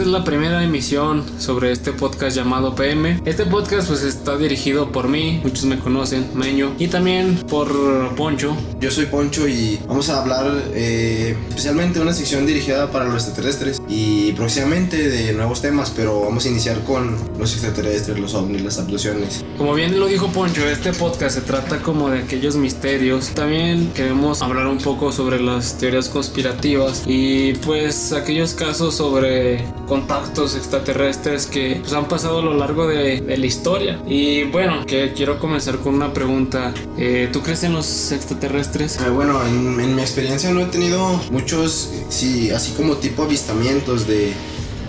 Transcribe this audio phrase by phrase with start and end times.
[0.00, 3.20] esta es la primera emisión sobre este podcast llamado PM.
[3.26, 7.68] Este podcast pues está dirigido por mí, muchos me conocen, Meño, y también por
[8.14, 8.56] Poncho.
[8.80, 13.24] Yo soy Poncho y vamos a hablar eh, especialmente de una sección dirigida para los
[13.26, 18.62] extraterrestres y próximamente de nuevos temas, pero vamos a iniciar con los extraterrestres, los ovnis,
[18.62, 19.44] las abducciones.
[19.58, 23.32] Como bien lo dijo Poncho, este podcast se trata como de aquellos misterios.
[23.34, 30.54] También queremos hablar un poco sobre las teorías conspirativas y pues aquellos casos sobre contactos
[30.54, 34.00] extraterrestres que pues, han pasado a lo largo de, la historia.
[34.06, 36.72] Y bueno, que quiero comenzar con una pregunta.
[36.96, 39.00] Eh, ¿Tú crees en los extraterrestres?
[39.00, 44.06] Eh, bueno, en, en, mi experiencia no he tenido muchos, sí, así como tipo avistamientos
[44.06, 44.32] de,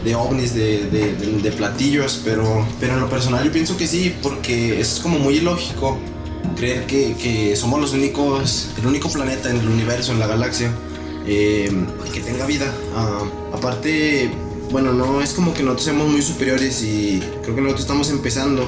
[0.04, 4.16] de ovnis, de, de, de, platillos, pero, pero en lo personal yo pienso que sí,
[4.22, 5.98] porque es como muy ilógico
[6.56, 10.72] creer que, que somos los únicos, el único planeta en el universo, en la galaxia,
[11.26, 11.72] eh,
[12.14, 12.72] que tenga vida.
[12.96, 13.24] Ah,
[13.54, 14.30] aparte,
[14.72, 18.68] bueno, no es como que nosotros seamos muy superiores y creo que nosotros estamos empezando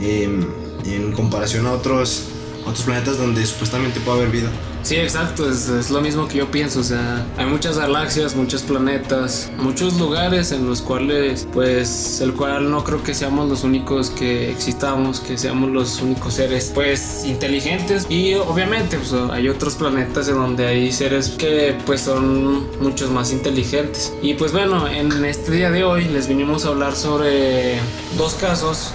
[0.00, 0.44] em,
[0.84, 2.24] en comparación a otros,
[2.68, 4.50] otros planetas donde supuestamente puede haber vida.
[4.82, 9.50] Sí, exacto, es, lo mismo que yo pienso, o sea, hay muchas galaxias, muchos planetas,
[9.58, 14.50] muchos lugares en los cuales, pues, el cual no creo que seamos los únicos que
[14.50, 20.36] existamos, que seamos los únicos seres, pues, inteligentes y obviamente, pues, hay otros planetas en
[20.36, 24.14] donde hay seres que, pues, son muchos más inteligentes.
[24.22, 27.78] Y pues bueno, en este día de hoy les vinimos a hablar sobre
[28.16, 28.92] dos casos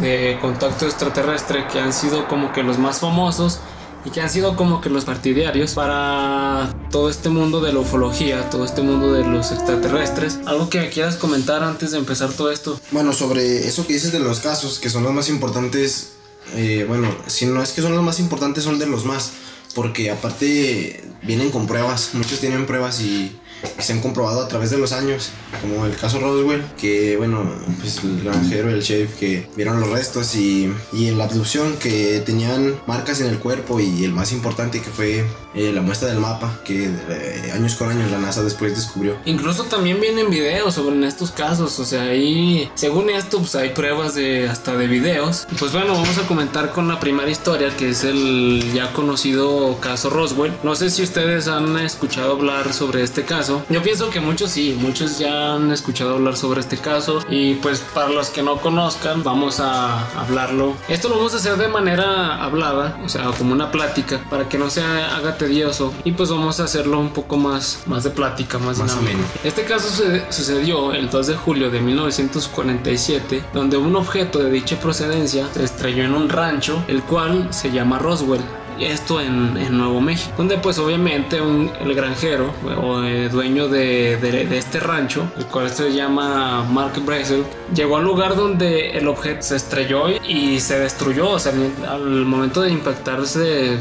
[0.00, 3.60] de contacto extraterrestre que han sido como que los más famosos
[4.04, 8.50] y que han sido como que los partidarios para todo este mundo de la ufología,
[8.50, 10.40] todo este mundo de los extraterrestres.
[10.44, 12.78] ¿Algo que quieras comentar antes de empezar todo esto?
[12.90, 16.12] Bueno, sobre eso que dices de los casos, que son los más importantes,
[16.54, 19.32] eh, bueno, si no es que son los más importantes, son de los más,
[19.74, 23.38] porque aparte vienen con pruebas, muchos tienen pruebas y
[23.76, 27.44] que se han comprobado a través de los años, como el caso Roswell, que bueno,
[27.80, 32.22] pues el granjero el chef que vieron los restos y, y en la abducción que
[32.24, 35.24] tenían marcas en el cuerpo y el más importante que fue
[35.54, 39.16] eh, la muestra del mapa que eh, años con años la NASA después descubrió.
[39.24, 44.14] Incluso también vienen videos sobre estos casos, o sea, ahí según esto pues hay pruebas
[44.14, 45.46] de hasta de videos.
[45.58, 50.10] Pues bueno, vamos a comentar con la primera historia que es el ya conocido caso
[50.10, 50.52] Roswell.
[50.62, 54.76] No sé si ustedes han escuchado hablar sobre este caso yo pienso que muchos sí,
[54.80, 59.22] muchos ya han escuchado hablar sobre este caso y pues para los que no conozcan
[59.22, 60.74] vamos a hablarlo.
[60.88, 64.58] Esto lo vamos a hacer de manera hablada, o sea, como una plática para que
[64.58, 68.58] no se haga tedioso y pues vamos a hacerlo un poco más, más de plática,
[68.58, 69.28] más, más dinámico.
[69.42, 69.88] Este caso
[70.30, 76.04] sucedió el 2 de julio de 1947 donde un objeto de dicha procedencia se estrelló
[76.04, 78.42] en un rancho el cual se llama Roswell
[78.80, 82.52] esto en, Nuevo México, donde pues obviamente un, el granjero
[82.82, 87.44] o el dueño de, de, este rancho, el cual se llama Mark Brazel,
[87.74, 91.52] llegó al lugar donde el objeto se estrelló y se destruyó, o sea,
[91.88, 93.78] al momento de impactarse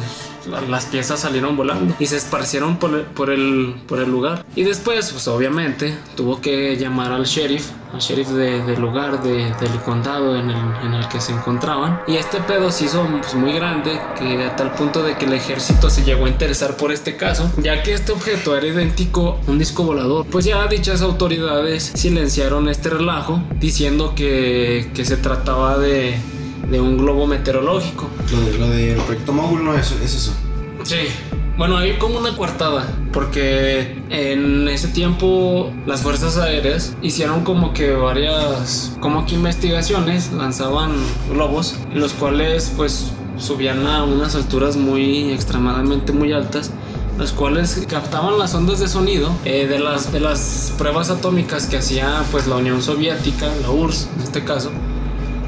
[0.48, 4.46] las piezas salieron volando y se esparcieron por el, por el, por el lugar.
[4.56, 10.36] Y después, pues obviamente, tuvo que llamar al sheriff, al sheriff del lugar, del condado
[10.36, 12.02] en el, en el, que se encontraban.
[12.08, 15.34] Y este pedo se hizo pues, muy grande, que a tal punto de que el
[15.34, 19.52] ejército se llegó a interesar por este caso, ya que este objeto era idéntico a
[19.52, 20.26] un disco volador.
[20.28, 26.18] Pues ya dichas autoridades silenciaron este relajo, diciendo que, que se trataba de
[26.74, 28.10] de un globo meteorológico.
[28.60, 30.34] Lo, del proyecto Mogul no es, es eso.
[30.84, 31.08] Sí.
[31.56, 37.92] Bueno, hay como una coartada, porque en ese tiempo las fuerzas aéreas hicieron como que
[37.92, 40.94] varias, como que investigaciones, lanzaban
[41.30, 46.72] globos, los cuales pues subían a unas alturas muy extremadamente muy altas
[47.18, 51.78] los cuales captaban las ondas de sonido eh, de, las, de las pruebas atómicas que
[51.78, 54.72] hacía pues la Unión Soviética, la URSS en este caso,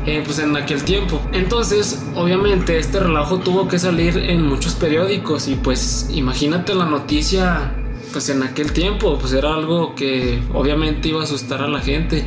[0.06, 1.20] eh, pues en aquel tiempo.
[1.34, 7.72] Entonces, obviamente, este relajo tuvo que salir en muchos periódicos y pues imagínate la noticia,
[8.12, 12.24] pues en aquel tiempo, pues era algo que obviamente iba a asustar a la gente.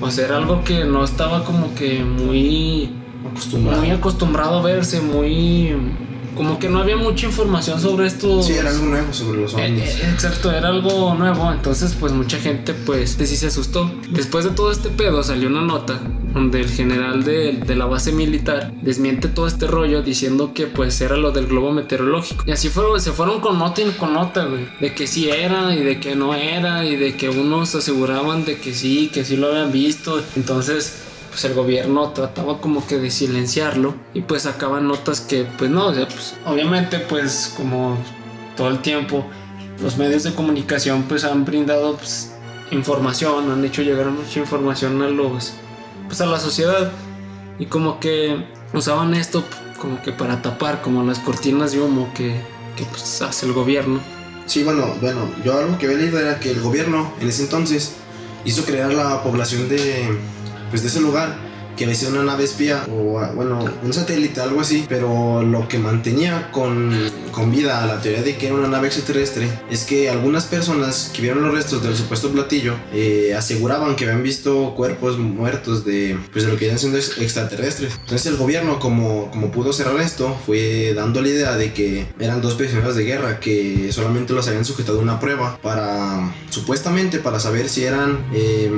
[0.00, 2.90] O sea, era algo que no estaba como que muy
[3.30, 5.74] acostumbrado, muy acostumbrado a verse, muy
[6.34, 8.42] como que no había mucha información sobre esto.
[8.42, 9.82] Sí, era algo nuevo sobre los ovnis.
[9.82, 11.52] Eh, eh, exacto, era algo nuevo.
[11.52, 13.90] Entonces, pues mucha gente, pues, sí se asustó.
[14.10, 16.00] Después de todo este pedo, salió una nota
[16.32, 21.00] donde el general de, de, la base militar desmiente todo este rollo diciendo que, pues,
[21.00, 22.44] era lo del globo meteorológico.
[22.46, 24.66] Y así fueron, se fueron con nota y con nota, güey.
[24.80, 28.58] De que sí era y de que no era y de que unos aseguraban de
[28.58, 30.20] que sí, que sí lo habían visto.
[30.36, 31.04] Entonces,
[31.34, 35.88] pues el gobierno trataba como que de silenciarlo y pues sacaban notas que pues no,
[35.88, 37.98] o pues obviamente pues como
[38.56, 39.26] todo el tiempo
[39.82, 42.32] los medios de comunicación pues han brindado pues
[42.70, 45.54] información, han hecho llegar mucha información a los
[46.06, 46.92] pues a la sociedad
[47.58, 48.36] y como que
[48.72, 49.42] usaban esto
[49.80, 52.36] como que para tapar como las cortinas de humo que,
[52.76, 53.98] que pues, hace el gobierno.
[54.46, 57.96] Sí, bueno, bueno, yo algo que había leído era que el gobierno en ese entonces
[58.44, 60.16] hizo crear la población de
[60.74, 61.36] pues de ese lugar
[61.76, 66.50] que sido una nave espía o bueno, un satélite, algo así, pero lo que mantenía
[66.50, 66.92] con,
[67.30, 71.10] con vida a la teoría de que era una nave extraterrestre es que algunas personas
[71.14, 76.18] que vieron los restos del supuesto platillo eh, aseguraban que habían visto cuerpos muertos de,
[76.32, 77.94] pues, de lo que iban siendo extraterrestres.
[78.00, 82.40] Entonces el gobierno, como, como pudo cerrar esto, fue dando la idea de que eran
[82.40, 87.40] dos prisioneros de guerra que solamente los habían sujetado a una prueba para, supuestamente, para
[87.40, 88.70] saber si eran, eh,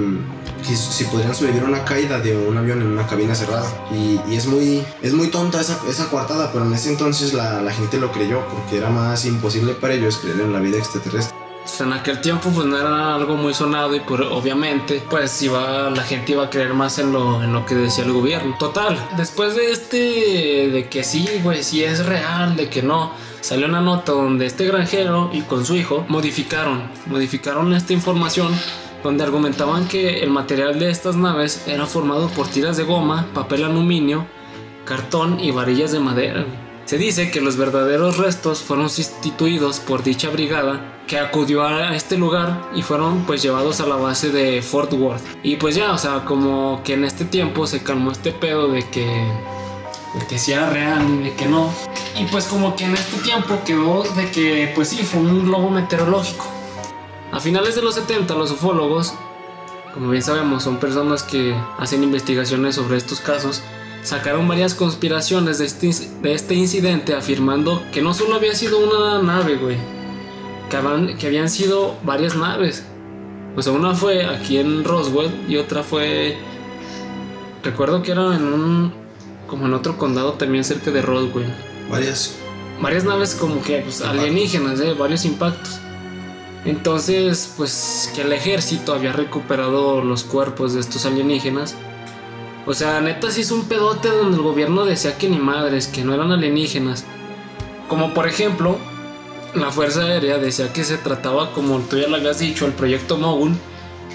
[0.75, 3.67] si, si podrían sobrevivir a una caída de un avión en una cabina cerrada.
[3.93, 7.61] Y, y, es muy es muy tonta esa, esa coartada, pero en ese entonces la,
[7.63, 11.37] la, gente lo creyó porque era más imposible para ellos creer en la vida extraterrestre.
[11.81, 16.03] En aquel tiempo pues no era algo muy sonado y por, obviamente pues iba, la
[16.03, 18.57] gente iba a creer más en lo, en lo que decía el gobierno.
[18.59, 23.67] Total, después de este, de que sí, güey, sí es real, de que no, salió
[23.67, 28.53] una nota donde este granjero y con su hijo modificaron, modificaron esta información
[29.03, 33.65] donde argumentaban que el material de estas naves era formado por tiras de goma, papel
[33.65, 34.27] aluminio,
[34.85, 36.45] cartón y varillas de madera.
[36.87, 42.17] Se dice que los verdaderos restos fueron sustituidos por dicha brigada que acudió a este
[42.17, 45.23] lugar y fueron pues llevados a la base de Fort Worth.
[45.43, 48.89] Y pues ya, o sea, como que en este tiempo se calmó este pedo de
[48.89, 49.05] que
[50.15, 51.71] de que sí era real y de que no.
[52.19, 55.71] Y pues como que en este tiempo quedó de que pues sí, fue un globo
[55.71, 56.47] meteorológico.
[57.37, 59.13] A finales de los 70, los ufólogos,
[59.93, 63.61] como bien sabemos, son personas que hacen investigaciones sobre estos casos,
[64.03, 65.91] sacaron varias conspiraciones de este,
[66.23, 69.77] de este incidente afirmando que no solo había sido una nave, güey,
[70.71, 72.87] que, habían, que habían sido varias naves.
[73.55, 76.39] O sea, una fue aquí en Roswell y otra fue...
[77.63, 78.95] Recuerdo que era en un...
[79.47, 81.55] como en otro condado también cerca de Roswell.
[81.91, 82.35] Varias.
[82.81, 84.95] Varias naves como que pues, alienígenas, ¿eh?
[84.95, 85.81] varios impactos.
[86.67, 91.77] Entonces, pues que el ejército había recuperado los cuerpos de estos alienígenas.
[92.67, 96.03] O sea, neta sí es un pedote donde el gobierno decía que ni madres, que
[96.03, 97.05] no eran alienígenas.
[97.89, 98.79] Como por ejemplo,
[99.55, 103.17] la Fuerza Aérea decía que se trataba, como tú ya lo habías dicho, el proyecto
[103.17, 103.55] Mogul,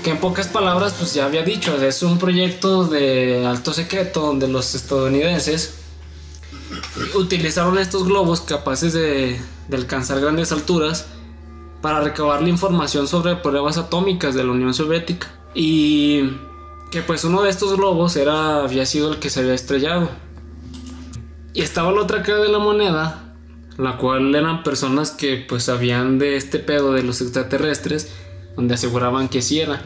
[0.04, 4.50] que en pocas palabras pues ya había dicho, es un proyecto de alto secreto donde
[4.50, 5.76] los estadounidenses
[7.16, 9.40] utilizaron estos globos capaces de,
[9.70, 11.06] de alcanzar grandes alturas
[11.82, 15.28] para recabar la información sobre pruebas atómicas de la Unión Soviética.
[15.54, 16.32] Y
[16.92, 20.10] que pues uno de estos globos era, había sido el que se había estrellado.
[21.54, 23.34] Y estaba la otra cara de la moneda,
[23.78, 28.12] la cual eran personas que pues sabían de este pedo de los extraterrestres,
[28.56, 29.82] donde aseguraban que sí era.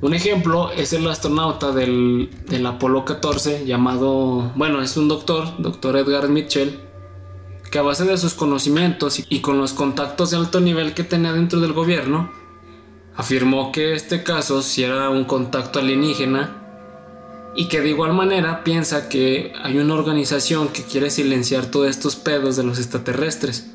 [0.00, 5.96] Un ejemplo es el astronauta del, del Apolo 14 llamado, bueno, es un doctor, doctor
[5.96, 6.76] Edgar Mitchell,
[7.72, 11.32] que a base de sus conocimientos y con los contactos de alto nivel que tenía
[11.32, 12.30] dentro del gobierno,
[13.16, 16.54] afirmó que este caso si era un contacto alienígena
[17.56, 22.14] y que de igual manera piensa que hay una organización que quiere silenciar todos estos
[22.14, 23.70] pedos de los extraterrestres.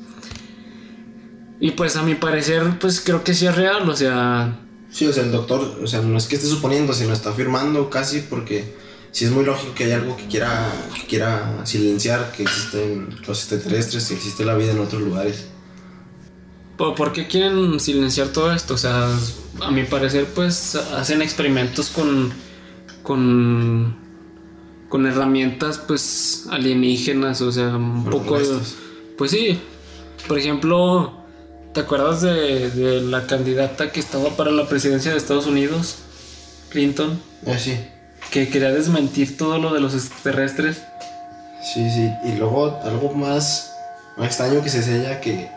[1.58, 4.60] Y pues a mi parecer, pues creo que sí es real, o sea...
[4.90, 7.90] Sí, o sea, el doctor, o sea, no es que esté suponiendo, sino está afirmando
[7.90, 8.76] casi porque
[9.12, 13.38] sí es muy lógico que hay algo que quiera, que quiera silenciar, que existen los
[13.40, 15.46] extraterrestres, que existe la vida en otros lugares.
[16.76, 18.74] ¿Por qué quieren silenciar todo esto?
[18.74, 19.10] O sea,
[19.60, 22.32] a mi parecer, pues hacen experimentos con.
[23.02, 23.96] con.
[24.88, 28.38] con herramientas, pues alienígenas, o sea, un poco.
[29.16, 29.58] Pues sí.
[30.28, 31.24] Por ejemplo,
[31.74, 35.96] ¿te acuerdas de, de, la candidata que estaba para la presidencia de Estados Unidos?
[36.70, 37.20] Clinton.
[37.44, 37.76] Ah, sí
[38.30, 40.82] que quería desmentir todo lo de los extraterrestres.
[41.62, 43.74] Sí, sí, y luego algo más,
[44.16, 45.50] más extraño que se sella que,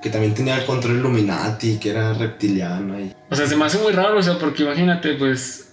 [0.00, 2.98] que también tenía el control Illuminati, que era reptiliano.
[3.00, 3.12] Y...
[3.30, 5.64] O sea, se me hace muy raro, o sea, porque imagínate, pues.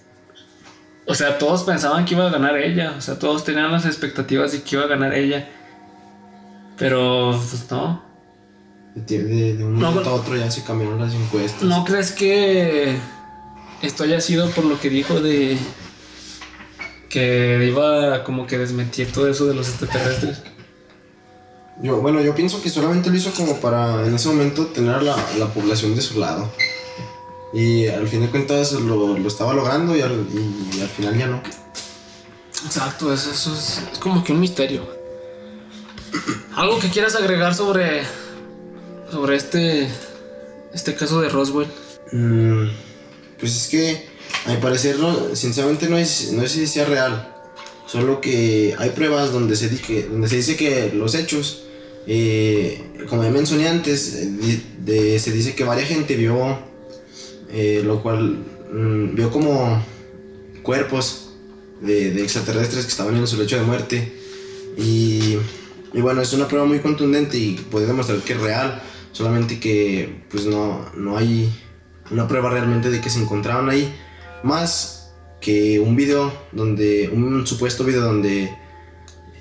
[1.08, 4.50] O sea, todos pensaban que iba a ganar ella, o sea, todos tenían las expectativas
[4.50, 5.48] de que iba a ganar ella.
[6.76, 8.02] Pero, pues no.
[8.96, 11.62] De, de, de un no, momento a otro ya se cambiaron las encuestas.
[11.62, 12.96] ¿No crees que
[13.82, 15.56] esto haya sido por lo que dijo de
[17.08, 20.42] que iba como que desmentir todo eso de los extraterrestres.
[21.82, 25.16] Yo, bueno, yo pienso que solamente lo hizo como para en ese momento tener la,
[25.38, 26.50] la población de su lado.
[27.52, 30.26] Y al fin de cuentas lo, lo estaba logrando y al,
[30.74, 31.42] y al, final ya no.
[32.64, 34.86] Exacto, eso, eso es, es, como que un misterio.
[36.54, 38.02] ¿Algo que quieras agregar sobre,
[39.10, 39.88] sobre este,
[40.72, 41.68] este caso de Roswell?
[42.12, 42.68] Mm,
[43.38, 44.08] Pues es que,
[44.46, 47.32] a mi parecer, no, sinceramente no es, no sé si sea real.
[47.86, 51.64] Solo que hay pruebas donde se, dice, donde se dice que los hechos,
[52.06, 56.58] eh, como ya mencioné antes, se dice que varias gente vio,
[57.52, 59.82] eh, lo cual mm, vio como
[60.62, 61.30] cuerpos
[61.80, 64.12] de, de, extraterrestres que estaban en su lecho de muerte.
[64.76, 65.36] Y,
[65.94, 70.22] y, bueno, es una prueba muy contundente y puede demostrar que es real, solamente que
[70.28, 71.52] pues no, no hay
[72.10, 73.94] una prueba realmente de que se encontraban ahí.
[74.46, 75.10] Más
[75.40, 78.48] que un video donde, un supuesto video donde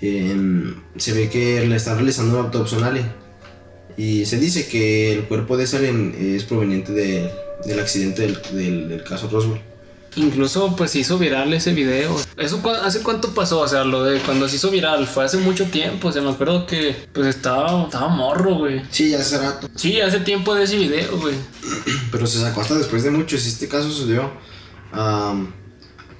[0.01, 3.12] em, se ve que le están realizando una autopsia a alien.
[3.97, 7.31] Y se dice que el cuerpo de ese alien es proveniente de,
[7.67, 9.62] del accidente del, del, caso Roswell.
[10.15, 12.19] Incluso pues se hizo viral ese video.
[12.35, 13.59] ¿Eso hace cuánto pasó?
[13.59, 16.07] O sea, lo de cuando se hizo viral fue hace mucho tiempo.
[16.07, 18.81] O sea, me acuerdo que pues estaba, estaba morro, güey.
[18.89, 19.69] Sí, hace rato.
[19.75, 21.35] Sí, hace tiempo de ese video, güey.
[22.12, 23.38] Pero se sacó hasta después de mucho.
[23.38, 24.31] Si este caso sucedió...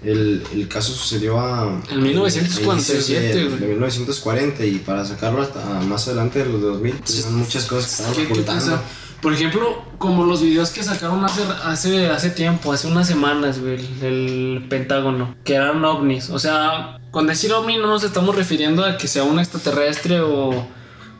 [0.04, 1.82] El, el caso sucedió a...
[1.90, 6.96] En 1947, de, de, 1940 y para sacarlo hasta más adelante de los de 2000,
[6.98, 8.80] pues muchas cosas que estaban ocultando.
[9.22, 13.80] Por ejemplo, como los videos que sacaron hace, hace, hace tiempo, hace unas semanas, güey,
[14.04, 16.30] el Pentágono, que eran ovnis.
[16.30, 20.68] O sea, con decir ovni no nos estamos refiriendo a que sea un extraterrestre o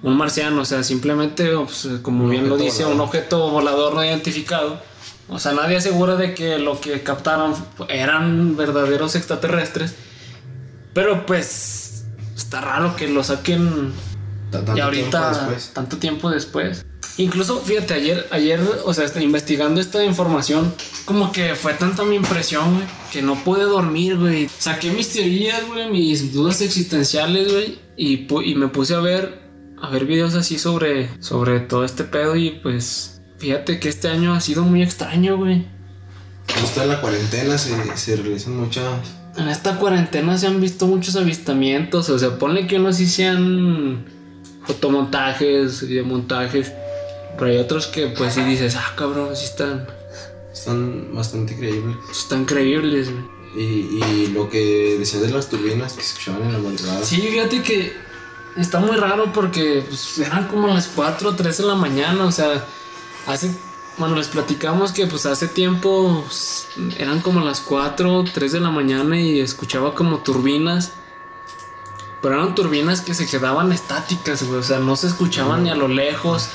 [0.04, 4.80] un marciano, o sea, simplemente, pues, como bien lo dice, un objeto volador no identificado
[5.28, 7.56] o sea, nadie asegura de que lo que captaron
[7.90, 9.96] eran verdaderos extraterrestres.
[10.94, 12.06] Pero pues
[12.36, 13.92] está raro que lo saquen
[14.76, 16.86] y ahorita tanto tiempo después.
[17.18, 20.74] Incluso, fíjate, ayer, ayer, o sea, investigando esta información,
[21.06, 24.50] como que fue tanta mi impresión, güey, que no pude dormir, güey.
[24.60, 29.40] Saqué mis teorías, güey, mis dudas existenciales, güey, y, y me puse a ver,
[29.82, 33.15] a ver videos así sobre, sobre todo este pedo y pues
[33.46, 35.68] Fíjate que este año ha sido muy extraño, güey.
[36.78, 38.84] En la cuarentena se, se realizan muchas.
[39.38, 42.10] En esta cuarentena se han visto muchos avistamientos.
[42.10, 44.04] O sea, ponle que unos sí sean
[44.66, 46.72] fotomontajes, videomontajes.
[47.38, 49.86] Pero hay otros que, pues, sí dices, ah, cabrón, sí están.
[50.52, 51.98] Están bastante creíbles.
[52.10, 53.24] Están creíbles, güey.
[53.64, 57.04] Y, y lo que decías de las turbinas que se escuchaban en la madrugada.
[57.04, 57.94] Sí, fíjate que
[58.58, 62.32] está muy raro porque pues, eran como las 4 o 3 de la mañana, o
[62.32, 62.66] sea
[63.28, 63.52] Hace,
[63.98, 66.26] bueno, les platicamos que pues hace tiempo
[66.98, 70.94] eran como las 4, 3 de la mañana y escuchaba como turbinas.
[72.22, 74.60] Pero eran turbinas que se quedaban estáticas, güey.
[74.60, 76.50] O sea, no se escuchaban ni a lo lejos.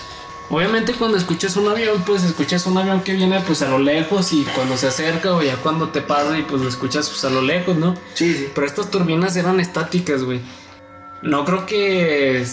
[0.50, 4.32] Obviamente cuando escuchas un avión, pues escuchas un avión que viene pues a lo lejos
[4.32, 7.30] y cuando se acerca o ya cuando te pasa y pues lo escuchas pues a
[7.30, 7.94] lo lejos, ¿no?
[8.14, 8.48] Sí, sí.
[8.52, 10.40] Pero estas turbinas eran estáticas, güey.
[11.22, 12.44] No creo que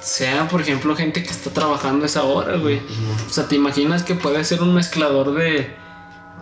[0.00, 2.80] sea, por ejemplo, gente que está trabajando esa hora, güey.
[3.28, 5.76] O sea, ¿te imaginas que puede ser un mezclador de...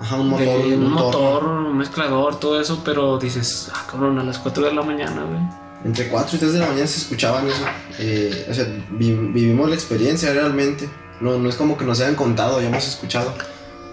[0.01, 0.47] Ajá, un motor.
[0.47, 4.83] un, motor, un mezclador, todo eso, pero dices, ah, cabrón, a las 4 de la
[4.83, 5.41] mañana, güey.
[5.85, 7.65] Entre 4 y 3 de la mañana se escuchaban eso.
[7.99, 10.89] Eh, o sea, vivimos la experiencia realmente.
[11.21, 13.33] No, no es como que nos hayan contado, ya hemos escuchado.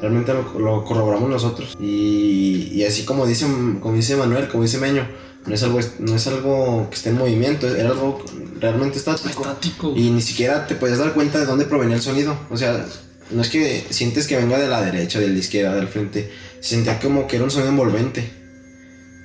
[0.01, 1.75] Realmente lo, corroboramos nosotros.
[1.79, 3.45] Y, y, así como dice,
[3.79, 5.07] como dice Manuel, como dice Meño,
[5.45, 8.23] no es algo, no es algo que esté en movimiento, era algo
[8.59, 9.41] realmente estático.
[9.41, 9.93] estático.
[9.95, 12.37] Y ni siquiera te puedes dar cuenta de dónde provenía el sonido.
[12.49, 12.85] O sea,
[13.31, 16.31] no es que sientes que venga de la derecha, de la izquierda, del frente.
[16.61, 18.31] Se sentía como que era un sonido envolvente.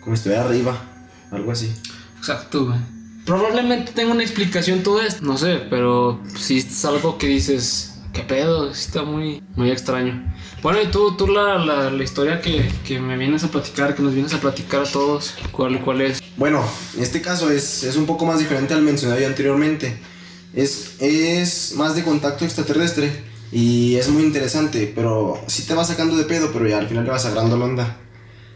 [0.00, 0.78] Como si estuviera arriba,
[1.30, 1.70] algo así.
[2.18, 2.78] Exacto, güey.
[3.24, 8.22] Probablemente tenga una explicación todo esto, no sé, pero si es algo que dices, ¿qué
[8.22, 8.70] pedo?
[8.70, 10.22] Está muy, muy extraño.
[10.62, 14.02] Bueno, y tú, tú la, la, la historia que, que, me vienes a platicar, que
[14.02, 16.20] nos vienes a platicar a todos, ¿cuál, cuál es?
[16.36, 16.62] Bueno,
[16.96, 19.98] en este caso es, es un poco más diferente al mencionado anteriormente.
[20.54, 23.10] Es, es más de contacto extraterrestre
[23.52, 27.04] y es muy interesante, pero sí te va sacando de pedo, pero ya al final
[27.04, 27.96] le vas agarrando la onda.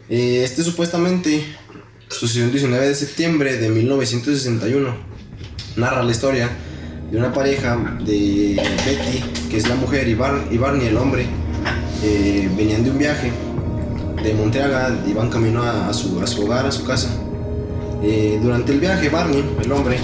[0.09, 1.43] Eh, este supuestamente
[2.09, 4.95] sucedió el 19 de septiembre de 1961.
[5.77, 6.49] Narra la historia
[7.11, 11.25] de una pareja de Betty, que es la mujer, y, y Barney, el hombre
[12.03, 13.31] eh, venían de un viaje
[14.23, 17.09] de Monteaga, iban camino a, su, a su hogar, a su casa.
[18.03, 19.97] Eh, durante el viaje, Barney, el hombre,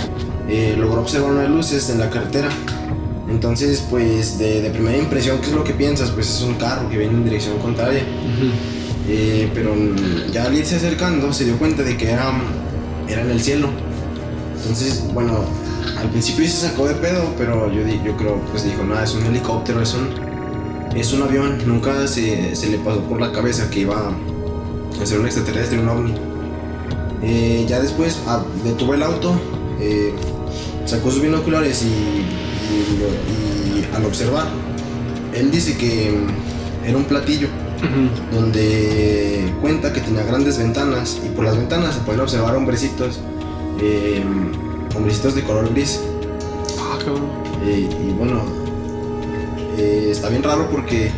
[0.47, 2.49] eh, logró observar unas luces en la carretera.
[3.29, 6.11] Entonces, pues, de, primera impresión, ¿qué es lo que piensas?
[6.11, 8.03] Pues es un carro que viene en dirección contraria.
[9.53, 9.75] pero
[10.31, 12.31] ya al irse acercando, se dio cuenta de que era,
[13.07, 13.69] era en el cielo.
[14.57, 15.43] Entonces, bueno,
[15.97, 19.25] al principio se sacó de pedo, pero yo, yo creo, pues dijo, no, es un
[19.25, 20.09] helicóptero, es un,
[20.95, 24.11] es un avión, nunca se, se, le pasó por la cabeza que iba
[25.01, 26.13] a ser un extraterrestre, un ovni.
[27.23, 29.33] Eh, ya después ah, detuvo el auto,
[29.79, 30.13] eh,
[30.85, 34.47] sacó sus binoculares y, y, al observar,
[35.33, 36.13] él dice que
[36.85, 37.47] era un platillo
[38.31, 43.19] donde cuenta que tenía grandes ventanas y por las ventanas se pueden observar hombrecitos,
[43.81, 44.23] eh,
[44.95, 45.99] hombrecitos de color gris.
[46.79, 47.29] Ah, cabrón.
[47.65, 48.41] Eh, y bueno,
[49.77, 51.11] eh, está bien raro porque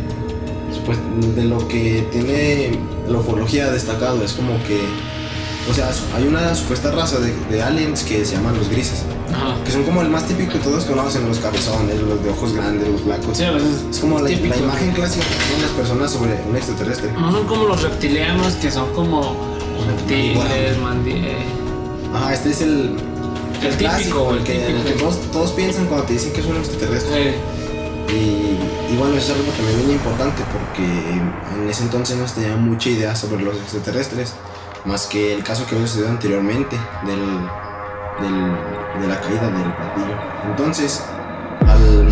[0.85, 0.97] pues,
[1.35, 2.77] de lo que tiene
[3.07, 4.81] la ufología destacado es como que,
[5.69, 9.03] o sea, hay una supuesta raza de, de aliens que se llaman los grises,
[9.33, 9.55] Ajá.
[9.63, 12.87] que son como el más típico que todos conocen, los cabezones, los de ojos grandes,
[12.89, 13.37] los blancos.
[13.37, 13.43] Sí,
[13.89, 17.11] Es como la, imagen clásica que tienen las personas sobre un extraterrestre.
[17.13, 19.35] No son como los reptilianos que son como
[19.87, 21.37] reptiles, mandi eh,
[22.13, 22.95] Ajá, este es el,
[23.65, 24.83] El típico, clásico, el el que, el típico.
[24.85, 27.29] que todos, todos piensan cuando te dicen que es un extraterrestre.
[27.29, 27.35] eh,
[28.09, 32.41] Y, y bueno, eso es algo también bien importante porque en ese entonces no se
[32.41, 34.33] tenía mucha idea sobre los extraterrestres,
[34.85, 37.19] más que el caso que había sucedido anteriormente del,
[38.21, 40.15] del- de la caída del platillo.
[40.51, 41.01] Entonces,
[41.67, 42.07] al,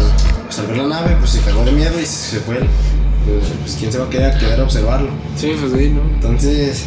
[0.48, 2.58] pues, al ver la nave, pues se cagó de miedo y se fue.
[2.58, 5.10] Pues, pues, quién se va a quedar, quedar a observarlo.
[5.38, 6.02] sí, pues sí, ¿no?
[6.16, 6.86] Entonces,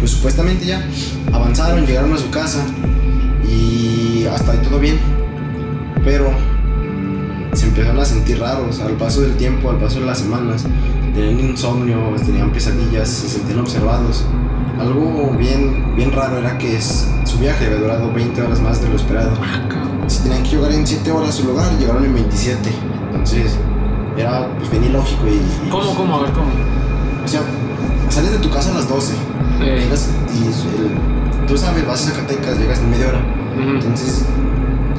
[0.00, 0.84] pues supuestamente ya
[1.32, 2.64] avanzaron, llegaron a su casa
[4.34, 4.98] hasta ahí todo bien.
[6.04, 6.30] Pero
[7.52, 10.64] se empezaron a sentir raros al paso del tiempo, al paso de las semanas.
[11.14, 14.24] Tenían insomnio, tenían pesadillas, se sentían observados.
[14.80, 18.88] Algo bien, bien raro era que es- su viaje había durado 20 horas más de
[18.88, 19.32] lo esperado.
[19.42, 19.60] Ah.
[20.08, 22.70] Si tenían que llegar en 7 horas a su lugar, llegaron en 27.
[23.12, 23.56] Entonces,
[24.16, 25.34] era pues bien ilógico y...
[25.66, 26.16] y- ¿Cómo, cómo?
[26.16, 26.46] A ver, ¿cómo?
[27.24, 27.40] o sea,
[28.08, 29.12] sales de tu casa a las 12.
[29.60, 33.20] Eh, Llegas y el- tú sabes, vas a Zacatecas, llegas en media hora.
[33.60, 34.24] Entonces,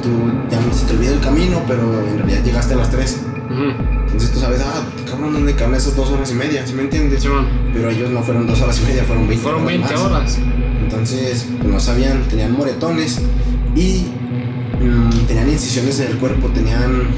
[0.02, 0.10] tú
[0.50, 3.20] ya se te olvida el camino, pero en realidad llegaste a las 3.
[3.50, 3.62] ujú.
[4.06, 6.64] Entonces tú sabes, ah, cabrón, ¿dónde caben esas dos horas y media?
[6.66, 7.22] ¿Sí me entiendes?
[7.22, 7.46] Simón.
[7.72, 10.02] Pero ellos no fueron dos horas y media, fueron 20 Fueron horas 20 más.
[10.02, 10.38] horas.
[10.82, 13.20] Entonces, pues, no sabían, tenían moretones
[13.74, 14.06] y
[14.80, 17.08] mm, tenían incisiones en el cuerpo, tenían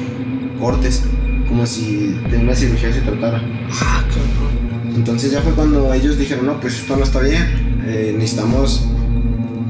[0.59, 1.03] cortes,
[1.47, 3.41] como si de una cirugía se tratara.
[3.81, 4.95] Ah, cabrón.
[4.95, 8.87] Entonces ya fue cuando ellos dijeron, no, pues esto no está bien, eh, necesitamos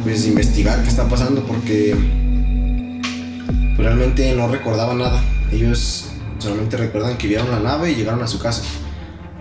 [0.07, 1.93] pues investigar qué está pasando porque
[3.75, 5.21] pues, realmente no recordaban nada.
[5.51, 6.05] Ellos
[6.39, 8.61] solamente recuerdan que vieron la nave y llegaron a su casa.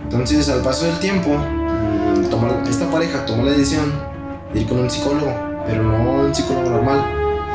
[0.03, 3.93] Entonces al paso del tiempo, mm, tomó- esta pareja tomó la decisión
[4.53, 5.33] de ir con un psicólogo,
[5.65, 6.99] pero no un psicólogo normal,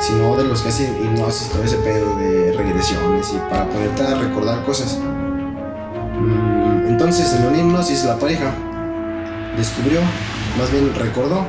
[0.01, 4.15] sino de los que hacen hipnosis, todo ese pedo de regresiones y para ponerte a
[4.15, 4.99] recordar cosas.
[6.19, 8.55] Mm, Entonces, en una hipnosis, la pareja
[9.59, 10.01] descubrió,
[10.59, 11.45] más bien recordó,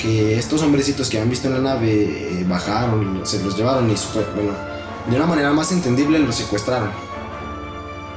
[0.00, 3.94] que estos hombrecitos que habían visto en la nave eh, bajaron, se los llevaron y,
[4.34, 4.52] bueno,
[5.08, 6.90] de una manera más entendible, los secuestraron.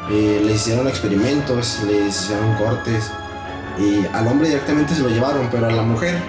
[0.10, 3.12] Eh, le hicieron experimentos, les hicieron cortes
[3.78, 6.22] y al hombre directamente se lo llevaron, pero a la mujer,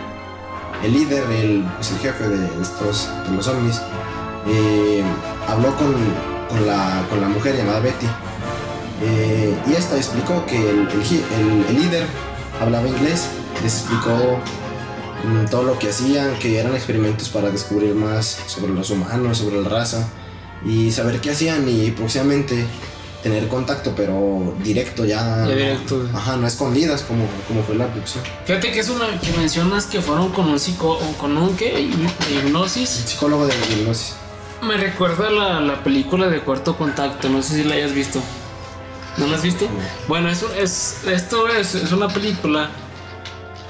[0.82, 3.80] el líder, el, pues, jefe de estos, de los ovnis,
[4.46, 5.02] eh,
[5.48, 5.94] habló con,
[6.48, 8.06] con la, con la mujer llamada Betty.
[9.02, 10.88] Eh, y esta explicó que el,
[11.76, 12.06] líder
[12.60, 13.28] hablaba inglés,
[13.62, 14.38] les explicó
[15.50, 19.68] todo lo que hacían, que eran experimentos para descubrir más sobre los humanos, sobre la
[19.68, 20.08] raza
[20.64, 22.64] y saber qué hacían y próximamente
[23.22, 25.46] tener contacto, pero directo ya.
[25.48, 26.06] Ya directo.
[26.14, 28.22] Ajá, no escondidas como, como fue la abducción.
[28.44, 31.88] Fíjate que es una que mencionas que fueron con un psico, con un qué,
[32.30, 32.88] hipnosis.
[32.88, 34.14] Psicólogo de la hipnosis.
[34.62, 38.20] Me recuerda la, la película de Cuarto Contacto, no sé si la hayas visto.
[39.16, 39.68] ¿No la has visto?
[40.08, 42.70] Bueno, es, es- esto es, es una película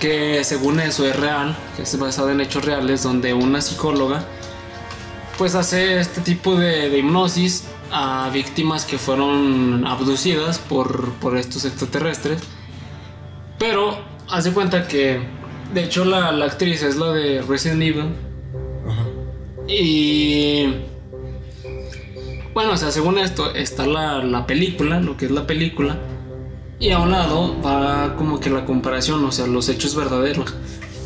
[0.01, 4.25] que según eso es real, que es basada en hechos reales, donde una psicóloga
[5.39, 11.65] pues hace este tipo de, de hipnosis a víctimas que fueron abducidas por, por estos
[11.65, 12.41] extraterrestres.
[13.59, 13.99] Pero
[14.31, 15.21] hace cuenta que,
[15.73, 18.15] de hecho, la, la actriz es la de Resident Evil.
[18.89, 19.05] Ajá.
[19.69, 20.75] Y.
[22.53, 25.99] Bueno, o sea, según esto, está la, la película, lo que es la película.
[26.79, 30.55] Y a un lado va como que la comparación, o sea, los hechos verdaderos.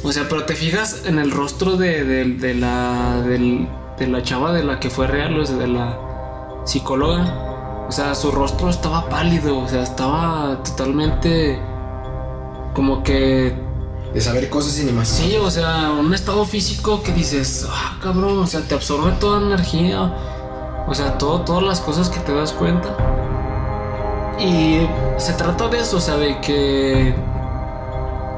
[0.03, 4.23] O sea, pero te fijas en el rostro de, de- de la, del- de la
[4.23, 5.99] chava de la que fue real, o sea, de la
[6.65, 7.87] psicóloga.
[7.89, 11.59] O sea, su rostro estaba pálido, o sea, estaba totalmente
[12.75, 13.55] como que
[14.15, 15.07] De saber cosas sin imaginar.
[15.31, 19.41] Sí, o sea, un estado físico que dices, ah, cabrón, o sea, te absorbe toda
[19.41, 20.15] la energía,
[20.87, 22.97] o sea, todo, todas las cosas que te das cuenta.
[24.39, 24.87] Y
[25.19, 27.15] se trata de eso, o sea, de que.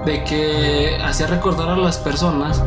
[0.07, 2.63] de que hacía recordar a las personas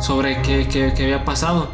[0.00, 1.68] sobre qué, qué- qué había pasado.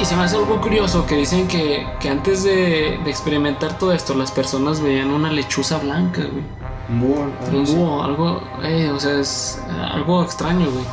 [0.00, 3.92] Y se me hace algo curioso que dicen que, que antes de, de experimentar todo
[3.92, 6.44] esto, las personas veían una lechuza blanca, güey.
[6.88, 10.84] Un búho, algo Un búho, algo, eh, o sea, es algo extraño, güey.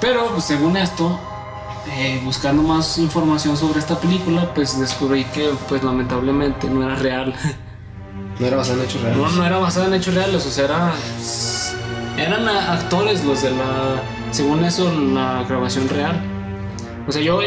[0.00, 1.18] Pero, pues, según esto,
[1.92, 7.34] eh, buscando más información sobre esta película, pues descubrí que, pues, lamentablemente no era real.
[8.38, 9.18] No era basada en hechos reales.
[9.22, 10.92] No, no era basada en hechos reales, o sea, era,
[12.16, 16.20] eran actores los de la, según eso, la grabación real.
[17.06, 17.40] O sea, yo,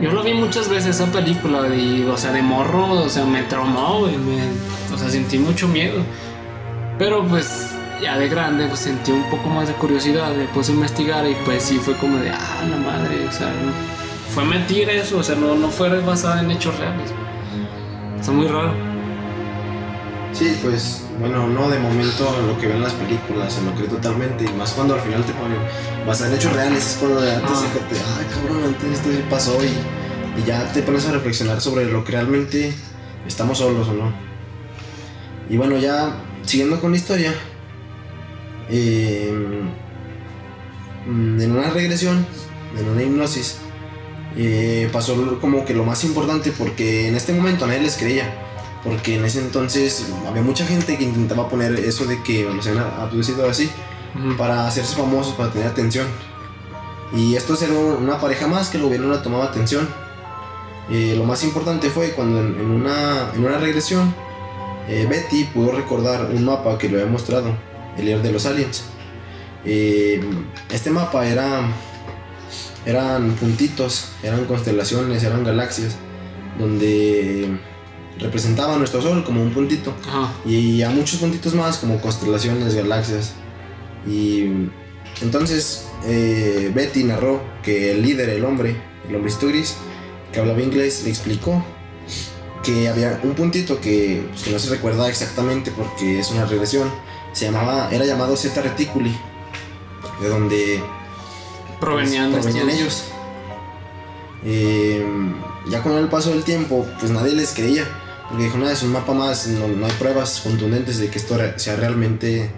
[0.00, 3.42] yo lo vi muchas veces esa película y, o sea, de morro, o sea, me
[3.44, 6.02] traumó, güey, me- o sea, sentí mucho miedo.
[6.98, 7.70] Pero pues
[8.02, 11.34] ya de grande pues sentí un poco más de curiosidad, me puse a investigar y
[11.44, 13.98] pues sí fue como de, ah, la madre, o sea, no-
[14.34, 17.10] fue mentira eso, o sea, no, no fue basada en hechos reales.
[18.20, 18.72] Está muy raro.
[20.32, 24.44] Sí, pues, bueno, no de momento lo que ven las películas, se lo creo totalmente.
[24.44, 25.58] Y más cuando al final te ponen
[26.06, 28.16] basada en hechos reales, es cuando de antes Ah.
[28.20, 32.04] ay cabrón, antes esto sí pasó y, y ya te pones a reflexionar sobre lo
[32.04, 32.72] que realmente
[33.26, 34.12] estamos solos o no.
[35.50, 36.12] Y bueno, ya
[36.44, 37.32] siguiendo con la historia,
[38.70, 39.32] eh,
[41.06, 42.26] mm, en una regresión,
[42.78, 43.58] en una hipnosis,
[44.36, 48.44] eh, pasó como que lo más importante porque en este momento nadie les creía.
[48.84, 52.84] Porque en ese entonces había mucha gente que intentaba poner eso de que los habían
[52.84, 53.68] abducido así
[54.14, 54.36] Ujú.
[54.36, 56.06] para hacerse famosos, para tener atención.
[57.12, 59.88] Y esto era una pareja más que el gobierno no tomaba atención.
[60.90, 64.14] Eh, lo más importante fue cuando en, en una, en una regresión
[64.88, 67.54] eh, Betty pudo recordar un mapa que le había mostrado,
[67.98, 68.84] el líder de los aliens.
[69.64, 70.20] Eh,
[70.70, 71.68] este mapa era,
[72.86, 75.96] eran puntitos, eran constelaciones, eran galaxias,
[76.58, 77.58] donde
[78.18, 80.32] representaba a nuestro sol como un puntito Ajá.
[80.44, 83.34] y a muchos puntitos más como constelaciones, galaxias.
[84.06, 84.68] Y
[85.20, 88.76] entonces eh, Betty narró que el líder, el hombre,
[89.08, 89.76] el hombrecito gris,
[90.32, 91.64] que hablaba inglés, le explicó
[92.62, 96.90] que había un puntito que, pues, que no se recuerda exactamente porque es una regresión.
[97.32, 99.16] Se llamaba, era llamado Zeta Reticuli,
[100.20, 100.82] de donde
[101.80, 103.04] Provenían, pues, provenían ellos.
[104.44, 105.04] Eh,
[105.68, 107.84] ya con el paso del tiempo, pues nadie les creía.
[108.28, 111.36] Porque dijo, nada, es un mapa más, no, no hay pruebas contundentes de que esto
[111.56, 112.50] sea realmente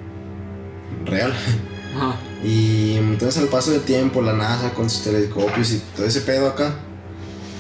[1.05, 1.33] real.
[1.97, 2.17] Ajá.
[2.43, 6.49] Y entonces al paso del tiempo, la NASA con sus telescopios y todo ese pedo
[6.49, 6.75] acá,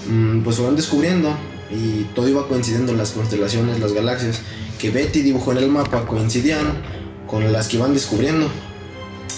[0.08, 1.36] mm, pues fueron descubriendo
[1.70, 4.40] y todo iba coincidiendo, las constelaciones, las galaxias
[4.78, 6.82] que Betty dibujó en el mapa coincidían
[7.30, 8.48] con las que iban descubriendo.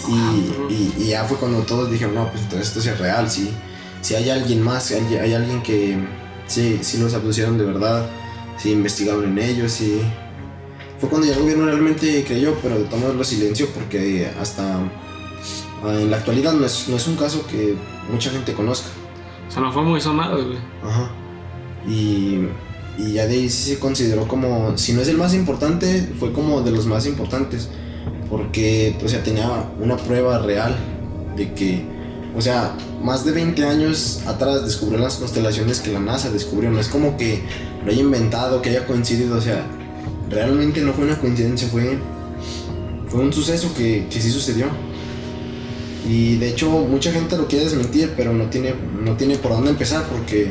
[0.08, 3.30] Y, y- y ya fue cuando todos dijeron, no, pues entonces esto sí es real,
[3.30, 3.50] sí,
[4.00, 5.96] si hay alguien más, si hay, hay alguien que
[6.48, 8.06] sí, sí los abducieron de verdad,
[8.58, 10.00] sí investigaron en ellos, sí.
[10.98, 14.76] Fue cuando ya el gobierno realmente creyó, pero de modos lo silenció porque hasta
[15.84, 17.74] ah, en la actualidad no es, no es un caso que
[18.10, 18.88] mucha gente conozca.
[19.48, 20.58] O sea, no fue muy sonado, güey.
[20.84, 21.10] Ajá.
[21.88, 22.46] Y,
[22.98, 26.32] y ya de ahí sí se consideró como, si no es el más importante, fue
[26.32, 27.68] como de los más importantes.
[28.28, 29.48] Porque, o sea, tenía
[29.80, 30.74] una prueba real
[31.36, 31.84] de que,
[32.36, 36.70] o sea, más de 20 años atrás descubrió las constelaciones que la NASA descubrió.
[36.70, 37.42] No es como que
[37.84, 39.66] lo haya inventado, que haya coincidido, o sea,
[40.30, 41.98] realmente no fue una coincidencia, fue,
[43.08, 44.66] fue un suceso que, que sí sucedió.
[46.08, 49.70] Y de hecho mucha gente lo quiere desmentir, pero no tiene, no tiene por dónde
[49.70, 50.50] empezar porque,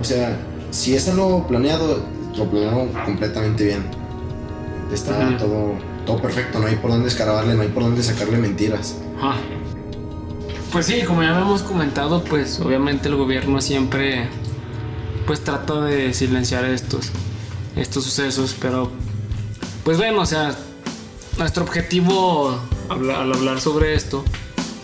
[0.00, 0.38] o sea,
[0.70, 2.00] si es algo planeado,
[2.36, 3.82] lo planearon completamente bien.
[4.92, 5.36] Está Ujú.
[5.36, 5.74] todo,
[6.08, 8.96] todo perfecto, no hay por dónde escarabarle, no hay por dónde sacarle mentiras.
[9.18, 9.36] Ajá.
[10.72, 14.26] Pues sí, como ya habíamos comentado, pues obviamente el gobierno siempre
[15.26, 17.10] pues trata de silenciar estos
[17.76, 18.90] estos sucesos, pero
[19.84, 20.56] pues bueno, o sea,
[21.36, 24.24] nuestro objetivo al hablar sobre esto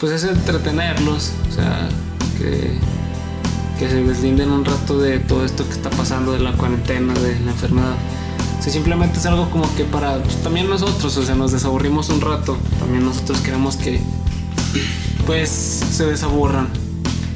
[0.01, 1.89] pues es entretenerlos, o sea,
[2.39, 2.79] que
[3.79, 7.41] que se deslinden un rato de todo esto que está pasando de la cuarentena, de
[7.41, 7.97] la enfermedad.
[8.65, 12.21] Sea, simplemente es algo como que para pues, también nosotros, o sea, nos desaburrimos un
[12.23, 12.57] rato.
[12.81, 14.01] También nosotros queremos que
[15.27, 16.69] pues se desaburran.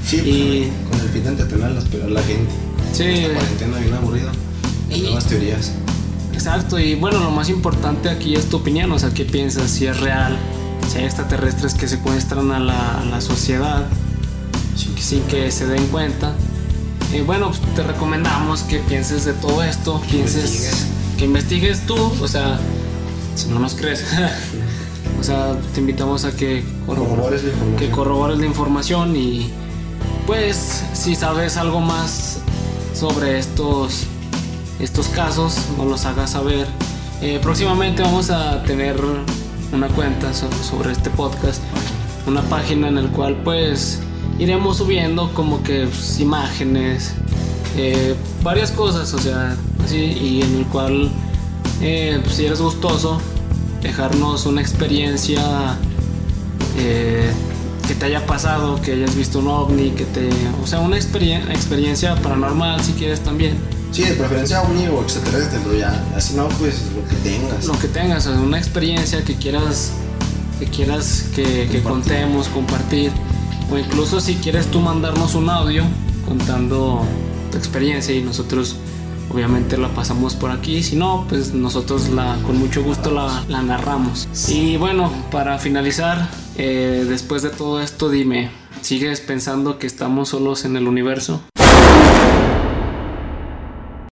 [0.07, 2.51] Sí, Y- con el fin de entretenerlas, pero a la gente.
[2.93, 4.33] Sí, Esta cuarentena bien aburrida.
[4.91, 5.73] Y- Nuevas teorías.
[6.33, 6.79] exacto.
[6.79, 10.01] Y bueno, lo más importante aquí es tu opinión, o sea, qué piensas, si es
[10.01, 10.35] real,
[10.91, 13.87] si hay extraterrestres que secuestran a la, a la sociedad
[14.77, 16.33] Sin que sin que se den cuenta.
[17.15, 20.87] Y bueno, pues, te recomendamos que pienses de todo esto, pienses.
[21.19, 22.59] Que investigues tú, o sea,
[23.35, 24.05] si no nos crees.
[25.21, 27.77] o sea, te invitamos a que corrobores la información.
[27.79, 29.51] que corrobores la información y
[30.27, 32.39] pues si sabes algo más
[32.95, 34.05] sobre estos
[34.79, 36.67] estos casos nos los hagas saber
[37.21, 38.95] Eh, próximamente vamos a tener
[39.73, 41.61] una cuenta so- sobre este podcast
[42.29, 43.99] una página en el cual pues
[44.39, 47.15] iremos subiendo como que pues, imágenes
[47.79, 51.11] eh, varias cosas o sea así y en el cual
[51.81, 53.21] eh, pues, si eres gustoso
[53.83, 55.41] dejarnos una experiencia
[56.77, 57.31] eh,
[57.87, 60.29] que te haya pasado, que hayas visto un ovni, que te,
[60.63, 63.57] o sea, una experien- experiencia paranormal si quieres también.
[63.93, 67.65] Sí, de preferencia ovni o extraterrestre, pero ya, así no, pues lo que tengas.
[67.65, 69.93] Lo que tengas, o sea, una experiencia que quieras
[70.59, 73.11] que quieras que, que contemos, compartir,
[73.71, 75.85] o incluso si quieres tú mandarnos un audio
[76.27, 77.03] contando
[77.49, 78.77] tu experiencia y nosotros
[79.31, 83.63] obviamente la pasamos por aquí, si no, pues nosotros la, con mucho gusto la, la
[83.63, 84.29] narramos.
[84.49, 90.65] Y bueno, para finalizar, eh, después de todo esto, dime, ¿sigues pensando que estamos solos
[90.65, 91.43] en el universo?